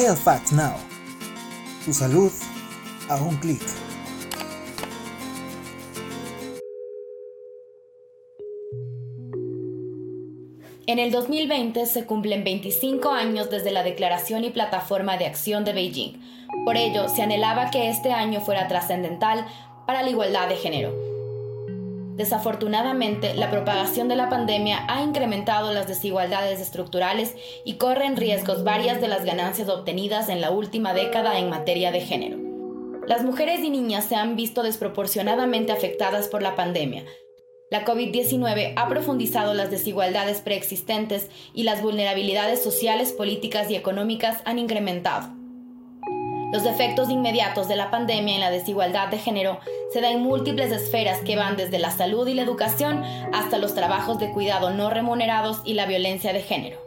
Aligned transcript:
Health 0.00 0.20
Facts 0.20 0.52
Now. 0.52 0.72
Tu 1.84 1.92
salud 1.92 2.32
a 3.10 3.16
un 3.16 3.36
clic. 3.36 3.60
En 10.86 10.98
el 10.98 11.10
2020 11.10 11.84
se 11.84 12.06
cumplen 12.06 12.44
25 12.44 13.10
años 13.10 13.50
desde 13.50 13.72
la 13.72 13.82
Declaración 13.82 14.44
y 14.44 14.48
Plataforma 14.48 15.18
de 15.18 15.26
Acción 15.26 15.66
de 15.66 15.74
Beijing. 15.74 16.18
Por 16.64 16.78
ello, 16.78 17.10
se 17.10 17.20
anhelaba 17.20 17.70
que 17.70 17.90
este 17.90 18.10
año 18.10 18.40
fuera 18.40 18.68
trascendental 18.68 19.46
para 19.86 20.00
la 20.00 20.08
igualdad 20.08 20.48
de 20.48 20.56
género. 20.56 21.09
Desafortunadamente, 22.20 23.32
la 23.32 23.50
propagación 23.50 24.08
de 24.08 24.14
la 24.14 24.28
pandemia 24.28 24.84
ha 24.88 25.02
incrementado 25.02 25.72
las 25.72 25.88
desigualdades 25.88 26.60
estructurales 26.60 27.34
y 27.64 27.76
corren 27.78 28.18
riesgos 28.18 28.62
varias 28.62 29.00
de 29.00 29.08
las 29.08 29.24
ganancias 29.24 29.70
obtenidas 29.70 30.28
en 30.28 30.42
la 30.42 30.50
última 30.50 30.92
década 30.92 31.38
en 31.38 31.48
materia 31.48 31.90
de 31.92 32.02
género. 32.02 32.36
Las 33.06 33.24
mujeres 33.24 33.60
y 33.60 33.70
niñas 33.70 34.04
se 34.04 34.16
han 34.16 34.36
visto 34.36 34.62
desproporcionadamente 34.62 35.72
afectadas 35.72 36.28
por 36.28 36.42
la 36.42 36.56
pandemia, 36.56 37.06
la 37.70 37.86
COVID-19 37.86 38.74
ha 38.76 38.88
profundizado 38.88 39.54
las 39.54 39.70
desigualdades 39.70 40.42
preexistentes 40.42 41.30
y 41.54 41.62
las 41.62 41.80
vulnerabilidades 41.80 42.62
sociales, 42.62 43.12
políticas 43.12 43.70
y 43.70 43.76
económicas 43.76 44.42
han 44.44 44.58
incrementado. 44.58 45.39
Los 46.52 46.66
efectos 46.66 47.10
inmediatos 47.10 47.68
de 47.68 47.76
la 47.76 47.92
pandemia 47.92 48.34
en 48.34 48.40
la 48.40 48.50
desigualdad 48.50 49.08
de 49.08 49.18
género 49.18 49.60
se 49.92 50.00
dan 50.00 50.14
en 50.14 50.22
múltiples 50.22 50.72
esferas 50.72 51.20
que 51.20 51.36
van 51.36 51.56
desde 51.56 51.78
la 51.78 51.92
salud 51.92 52.26
y 52.26 52.34
la 52.34 52.42
educación 52.42 53.04
hasta 53.32 53.58
los 53.58 53.74
trabajos 53.74 54.18
de 54.18 54.32
cuidado 54.32 54.70
no 54.70 54.90
remunerados 54.90 55.60
y 55.64 55.74
la 55.74 55.86
violencia 55.86 56.32
de 56.32 56.42
género. 56.42 56.78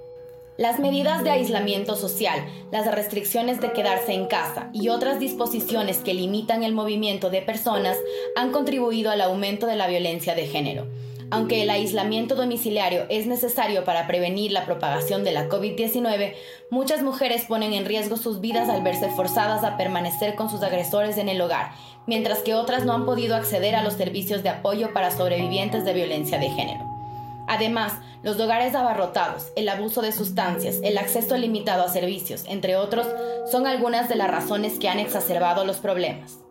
Las 0.57 0.79
medidas 0.79 1.23
de 1.23 1.31
aislamiento 1.31 1.95
social, 1.95 2.45
las 2.71 2.93
restricciones 2.93 3.61
de 3.61 3.71
quedarse 3.71 4.13
en 4.13 4.27
casa 4.27 4.69
y 4.73 4.89
otras 4.89 5.19
disposiciones 5.19 5.99
que 5.99 6.13
limitan 6.13 6.63
el 6.63 6.73
movimiento 6.73 7.29
de 7.29 7.41
personas 7.41 7.97
han 8.35 8.51
contribuido 8.51 9.11
al 9.11 9.21
aumento 9.21 9.65
de 9.65 9.77
la 9.77 9.87
violencia 9.87 10.35
de 10.35 10.45
género. 10.45 10.87
Aunque 11.31 11.63
el 11.63 11.69
aislamiento 11.69 12.35
domiciliario 12.35 13.05
es 13.09 13.27
necesario 13.27 13.83
para 13.83 14.07
prevenir 14.07 14.51
la 14.51 14.65
propagación 14.65 15.23
de 15.23 15.31
la 15.31 15.49
COVID-19, 15.49 16.33
muchas 16.69 17.01
mujeres 17.01 17.45
ponen 17.45 17.73
en 17.73 17.85
riesgo 17.85 18.17
sus 18.17 18.41
vidas 18.41 18.69
al 18.69 18.83
verse 18.83 19.09
forzadas 19.09 19.63
a 19.63 19.77
permanecer 19.77 20.35
con 20.35 20.49
sus 20.49 20.61
agresores 20.63 21.17
en 21.17 21.29
el 21.29 21.41
hogar, 21.41 21.71
mientras 22.07 22.39
que 22.39 22.53
otras 22.53 22.85
no 22.85 22.93
han 22.93 23.05
podido 23.05 23.35
acceder 23.35 23.75
a 23.75 23.83
los 23.83 23.93
servicios 23.93 24.43
de 24.43 24.49
apoyo 24.49 24.93
para 24.93 25.11
sobrevivientes 25.11 25.85
de 25.85 25.93
violencia 25.93 26.37
de 26.39 26.49
género. 26.49 26.85
Además, 27.47 27.93
los 28.21 28.39
hogares 28.39 28.73
abarrotados, 28.73 29.51
el 29.55 29.67
abuso 29.67 30.01
de 30.01 30.13
sustancias, 30.13 30.79
el 30.81 30.97
acceso 30.97 31.37
limitado 31.37 31.83
a 31.83 31.89
servicios, 31.89 32.45
entre 32.47 32.77
otros, 32.77 33.05
son 33.51 33.67
algunas 33.67 34.07
de 34.07 34.15
las 34.15 34.31
razones 34.31 34.79
que 34.79 34.87
han 34.87 34.99
exacerbado 34.99 35.65
los 35.65 35.77
problemas. 35.77 36.42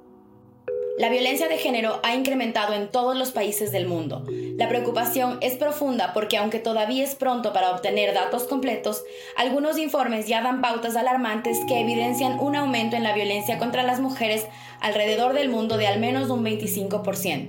La 1.02 1.08
violencia 1.08 1.48
de 1.48 1.58
género 1.58 1.98
ha 2.04 2.14
incrementado 2.14 2.74
en 2.74 2.86
todos 2.86 3.18
los 3.18 3.32
países 3.32 3.72
del 3.72 3.88
mundo. 3.88 4.24
La 4.56 4.68
preocupación 4.68 5.38
es 5.40 5.54
profunda 5.54 6.12
porque 6.14 6.36
aunque 6.36 6.60
todavía 6.60 7.02
es 7.02 7.16
pronto 7.16 7.52
para 7.52 7.72
obtener 7.72 8.14
datos 8.14 8.44
completos, 8.44 9.02
algunos 9.36 9.78
informes 9.78 10.28
ya 10.28 10.42
dan 10.42 10.60
pautas 10.60 10.94
alarmantes 10.94 11.58
que 11.66 11.80
evidencian 11.80 12.38
un 12.38 12.54
aumento 12.54 12.94
en 12.94 13.02
la 13.02 13.14
violencia 13.14 13.58
contra 13.58 13.82
las 13.82 13.98
mujeres 13.98 14.46
alrededor 14.80 15.32
del 15.32 15.48
mundo 15.48 15.76
de 15.76 15.88
al 15.88 15.98
menos 15.98 16.30
un 16.30 16.44
25%. 16.44 17.48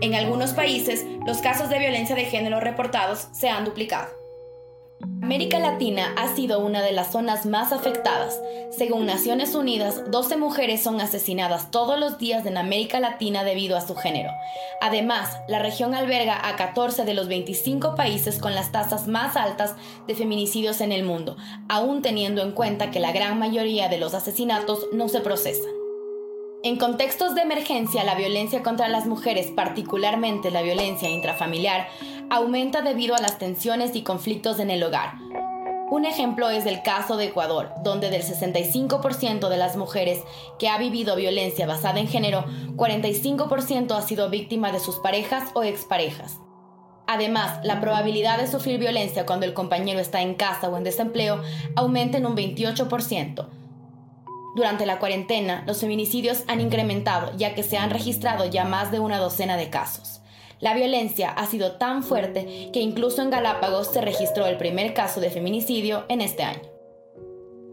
En 0.00 0.14
algunos 0.14 0.52
países, 0.52 1.04
los 1.26 1.38
casos 1.38 1.70
de 1.70 1.80
violencia 1.80 2.14
de 2.14 2.26
género 2.26 2.60
reportados 2.60 3.26
se 3.32 3.48
han 3.48 3.64
duplicado. 3.64 4.23
América 5.22 5.58
Latina 5.58 6.14
ha 6.16 6.34
sido 6.34 6.60
una 6.60 6.82
de 6.82 6.92
las 6.92 7.12
zonas 7.12 7.44
más 7.44 7.72
afectadas. 7.72 8.40
Según 8.70 9.06
Naciones 9.06 9.54
Unidas, 9.54 10.02
12 10.10 10.36
mujeres 10.36 10.82
son 10.82 11.00
asesinadas 11.00 11.70
todos 11.70 11.98
los 11.98 12.18
días 12.18 12.46
en 12.46 12.56
América 12.56 13.00
Latina 13.00 13.44
debido 13.44 13.76
a 13.76 13.80
su 13.80 13.94
género. 13.94 14.30
Además, 14.80 15.36
la 15.48 15.58
región 15.58 15.94
alberga 15.94 16.48
a 16.48 16.56
14 16.56 17.04
de 17.04 17.14
los 17.14 17.28
25 17.28 17.94
países 17.94 18.38
con 18.38 18.54
las 18.54 18.72
tasas 18.72 19.06
más 19.06 19.36
altas 19.36 19.74
de 20.06 20.14
feminicidios 20.14 20.80
en 20.80 20.92
el 20.92 21.04
mundo, 21.04 21.36
aún 21.68 22.00
teniendo 22.00 22.42
en 22.42 22.52
cuenta 22.52 22.90
que 22.90 23.00
la 23.00 23.12
gran 23.12 23.38
mayoría 23.38 23.88
de 23.88 23.98
los 23.98 24.14
asesinatos 24.14 24.86
no 24.92 25.08
se 25.08 25.20
procesan. 25.20 25.83
En 26.64 26.78
contextos 26.78 27.34
de 27.34 27.42
emergencia, 27.42 28.04
la 28.04 28.14
violencia 28.14 28.62
contra 28.62 28.88
las 28.88 29.04
mujeres, 29.04 29.48
particularmente 29.48 30.50
la 30.50 30.62
violencia 30.62 31.10
intrafamiliar, 31.10 31.88
aumenta 32.30 32.80
debido 32.80 33.14
a 33.14 33.20
las 33.20 33.38
tensiones 33.38 33.94
y 33.94 34.00
conflictos 34.00 34.58
en 34.58 34.70
el 34.70 34.82
hogar. 34.82 35.12
Un 35.90 36.06
ejemplo 36.06 36.48
es 36.48 36.64
el 36.64 36.80
caso 36.82 37.18
de 37.18 37.26
Ecuador, 37.26 37.74
donde 37.82 38.08
del 38.08 38.22
65% 38.22 39.50
de 39.50 39.58
las 39.58 39.76
mujeres 39.76 40.20
que 40.58 40.70
ha 40.70 40.78
vivido 40.78 41.16
violencia 41.16 41.66
basada 41.66 42.00
en 42.00 42.08
género, 42.08 42.46
45% 42.76 43.94
ha 43.94 44.00
sido 44.00 44.30
víctima 44.30 44.72
de 44.72 44.80
sus 44.80 44.96
parejas 45.00 45.50
o 45.52 45.64
exparejas. 45.64 46.38
Además, 47.06 47.60
la 47.62 47.82
probabilidad 47.82 48.38
de 48.38 48.46
sufrir 48.46 48.80
violencia 48.80 49.26
cuando 49.26 49.44
el 49.44 49.52
compañero 49.52 50.00
está 50.00 50.22
en 50.22 50.32
casa 50.32 50.70
o 50.70 50.78
en 50.78 50.84
desempleo 50.84 51.42
aumenta 51.76 52.16
en 52.16 52.24
un 52.24 52.34
28%. 52.34 53.63
Durante 54.54 54.86
la 54.86 55.00
cuarentena, 55.00 55.64
los 55.66 55.80
feminicidios 55.80 56.44
han 56.46 56.60
incrementado, 56.60 57.36
ya 57.36 57.54
que 57.54 57.64
se 57.64 57.76
han 57.76 57.90
registrado 57.90 58.46
ya 58.46 58.64
más 58.64 58.92
de 58.92 59.00
una 59.00 59.18
docena 59.18 59.56
de 59.56 59.68
casos. 59.68 60.20
La 60.60 60.74
violencia 60.74 61.30
ha 61.30 61.46
sido 61.46 61.72
tan 61.72 62.04
fuerte 62.04 62.70
que 62.72 62.80
incluso 62.80 63.20
en 63.20 63.30
Galápagos 63.30 63.92
se 63.92 64.00
registró 64.00 64.46
el 64.46 64.56
primer 64.56 64.94
caso 64.94 65.20
de 65.20 65.30
feminicidio 65.30 66.04
en 66.08 66.20
este 66.20 66.44
año. 66.44 66.73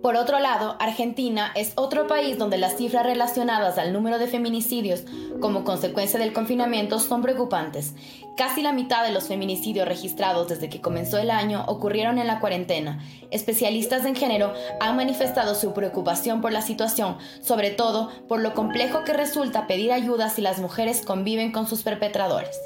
Por 0.01 0.15
otro 0.15 0.39
lado, 0.39 0.77
Argentina 0.79 1.51
es 1.55 1.73
otro 1.75 2.07
país 2.07 2.39
donde 2.39 2.57
las 2.57 2.75
cifras 2.75 3.05
relacionadas 3.05 3.77
al 3.77 3.93
número 3.93 4.17
de 4.17 4.25
feminicidios 4.25 5.03
como 5.39 5.63
consecuencia 5.63 6.19
del 6.19 6.33
confinamiento 6.33 6.97
son 6.97 7.21
preocupantes. 7.21 7.93
Casi 8.35 8.63
la 8.63 8.73
mitad 8.73 9.03
de 9.05 9.11
los 9.11 9.27
feminicidios 9.27 9.87
registrados 9.87 10.47
desde 10.47 10.69
que 10.69 10.81
comenzó 10.81 11.19
el 11.19 11.29
año 11.29 11.65
ocurrieron 11.67 12.17
en 12.17 12.25
la 12.25 12.39
cuarentena. 12.39 12.99
Especialistas 13.29 14.05
en 14.05 14.15
género 14.15 14.53
han 14.79 14.95
manifestado 14.95 15.53
su 15.53 15.71
preocupación 15.73 16.41
por 16.41 16.51
la 16.51 16.63
situación, 16.63 17.17
sobre 17.41 17.69
todo 17.69 18.09
por 18.27 18.39
lo 18.41 18.55
complejo 18.55 19.03
que 19.03 19.13
resulta 19.13 19.67
pedir 19.67 19.91
ayuda 19.91 20.29
si 20.29 20.41
las 20.41 20.59
mujeres 20.59 21.05
conviven 21.05 21.51
con 21.51 21.67
sus 21.67 21.83
perpetradores. 21.83 22.57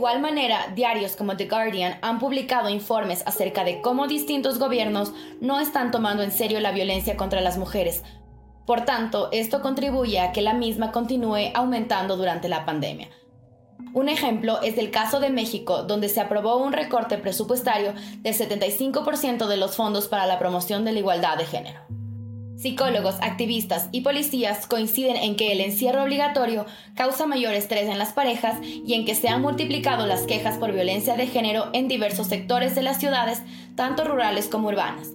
Igual 0.00 0.22
manera, 0.22 0.72
diarios 0.74 1.14
como 1.14 1.36
The 1.36 1.44
Guardian 1.44 1.98
han 2.00 2.18
publicado 2.20 2.70
informes 2.70 3.22
acerca 3.26 3.64
de 3.64 3.82
cómo 3.82 4.06
distintos 4.06 4.58
gobiernos 4.58 5.12
no 5.42 5.60
están 5.60 5.90
tomando 5.90 6.22
en 6.22 6.32
serio 6.32 6.58
la 6.58 6.72
violencia 6.72 7.18
contra 7.18 7.42
las 7.42 7.58
mujeres. 7.58 8.02
Por 8.64 8.86
tanto, 8.86 9.28
esto 9.30 9.60
contribuye 9.60 10.18
a 10.18 10.32
que 10.32 10.40
la 10.40 10.54
misma 10.54 10.90
continúe 10.90 11.52
aumentando 11.52 12.16
durante 12.16 12.48
la 12.48 12.64
pandemia. 12.64 13.10
Un 13.92 14.08
ejemplo 14.08 14.62
es 14.62 14.78
el 14.78 14.90
caso 14.90 15.20
de 15.20 15.28
México, 15.28 15.82
donde 15.82 16.08
se 16.08 16.22
aprobó 16.22 16.56
un 16.56 16.72
recorte 16.72 17.18
presupuestario 17.18 17.92
del 18.20 18.32
75% 18.32 19.48
de 19.48 19.56
los 19.58 19.76
fondos 19.76 20.08
para 20.08 20.24
la 20.24 20.38
promoción 20.38 20.86
de 20.86 20.92
la 20.92 21.00
igualdad 21.00 21.36
de 21.36 21.44
género. 21.44 21.99
Psicólogos, 22.60 23.14
activistas 23.22 23.88
y 23.90 24.02
policías 24.02 24.66
coinciden 24.66 25.16
en 25.16 25.34
que 25.34 25.50
el 25.50 25.62
encierro 25.62 26.02
obligatorio 26.02 26.66
causa 26.94 27.26
mayor 27.26 27.54
estrés 27.54 27.88
en 27.88 27.98
las 27.98 28.12
parejas 28.12 28.58
y 28.62 28.92
en 28.92 29.06
que 29.06 29.14
se 29.14 29.28
han 29.30 29.40
multiplicado 29.40 30.06
las 30.06 30.24
quejas 30.24 30.58
por 30.58 30.70
violencia 30.70 31.16
de 31.16 31.26
género 31.26 31.70
en 31.72 31.88
diversos 31.88 32.26
sectores 32.26 32.74
de 32.74 32.82
las 32.82 33.00
ciudades, 33.00 33.40
tanto 33.76 34.04
rurales 34.04 34.46
como 34.48 34.68
urbanas. 34.68 35.08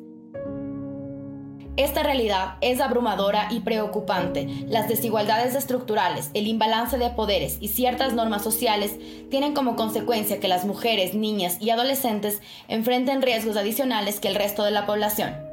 Esta 1.77 2.01
realidad 2.01 2.55
es 2.61 2.81
abrumadora 2.81 3.49
y 3.51 3.59
preocupante. 3.59 4.47
Las 4.67 4.87
desigualdades 4.87 5.53
estructurales, 5.53 6.31
el 6.33 6.47
imbalance 6.47 6.97
de 6.97 7.11
poderes 7.11 7.59
y 7.61 7.67
ciertas 7.67 8.13
normas 8.13 8.43
sociales 8.43 8.97
tienen 9.29 9.53
como 9.53 9.75
consecuencia 9.75 10.39
que 10.39 10.47
las 10.47 10.65
mujeres, 10.65 11.13
niñas 11.13 11.57
y 11.59 11.69
adolescentes 11.69 12.41
enfrenten 12.69 13.21
riesgos 13.21 13.55
adicionales 13.55 14.19
que 14.19 14.29
el 14.29 14.35
resto 14.35 14.63
de 14.63 14.71
la 14.71 14.87
población. 14.87 15.44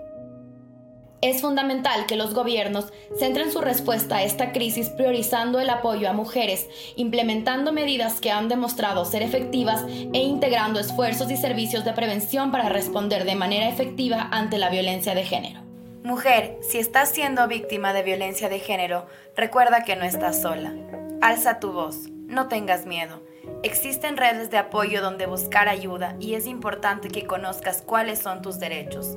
Es 1.22 1.40
fundamental 1.40 2.06
que 2.06 2.16
los 2.16 2.34
gobiernos 2.34 2.92
centren 3.16 3.52
su 3.52 3.60
respuesta 3.60 4.16
a 4.16 4.22
esta 4.24 4.50
crisis 4.50 4.88
priorizando 4.88 5.60
el 5.60 5.70
apoyo 5.70 6.10
a 6.10 6.12
mujeres, 6.12 6.68
implementando 6.96 7.72
medidas 7.72 8.20
que 8.20 8.32
han 8.32 8.48
demostrado 8.48 9.04
ser 9.04 9.22
efectivas 9.22 9.84
e 10.12 10.18
integrando 10.18 10.80
esfuerzos 10.80 11.30
y 11.30 11.36
servicios 11.36 11.84
de 11.84 11.92
prevención 11.92 12.50
para 12.50 12.68
responder 12.68 13.24
de 13.24 13.36
manera 13.36 13.68
efectiva 13.68 14.30
ante 14.32 14.58
la 14.58 14.68
violencia 14.68 15.14
de 15.14 15.22
género. 15.22 15.60
Mujer, 16.02 16.58
si 16.68 16.78
estás 16.78 17.10
siendo 17.10 17.46
víctima 17.46 17.92
de 17.92 18.02
violencia 18.02 18.48
de 18.48 18.58
género, 18.58 19.06
recuerda 19.36 19.84
que 19.84 19.94
no 19.94 20.04
estás 20.04 20.42
sola. 20.42 20.74
Alza 21.20 21.60
tu 21.60 21.70
voz, 21.70 22.08
no 22.26 22.48
tengas 22.48 22.84
miedo. 22.84 23.22
Existen 23.62 24.16
redes 24.16 24.50
de 24.50 24.58
apoyo 24.58 25.00
donde 25.00 25.26
buscar 25.26 25.68
ayuda 25.68 26.16
y 26.18 26.34
es 26.34 26.48
importante 26.48 27.10
que 27.10 27.26
conozcas 27.26 27.80
cuáles 27.80 28.18
son 28.18 28.42
tus 28.42 28.58
derechos. 28.58 29.16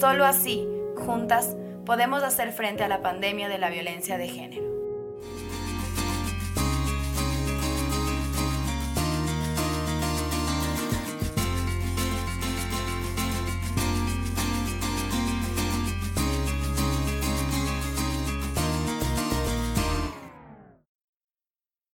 Solo 0.00 0.24
así 0.24 0.66
Juntas 0.96 1.56
podemos 1.84 2.22
hacer 2.22 2.52
frente 2.52 2.84
a 2.84 2.88
la 2.88 3.02
pandemia 3.02 3.48
de 3.48 3.58
la 3.58 3.70
violencia 3.70 4.18
de 4.18 4.28
género. 4.28 4.83